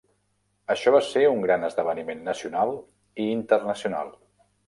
Això 0.75 0.93
va 0.95 1.01
ser 1.07 1.25
un 1.33 1.43
gran 1.43 1.67
esdeveniment 1.67 2.25
nacional 2.29 2.73
i 3.25 3.27
internacional. 3.37 4.13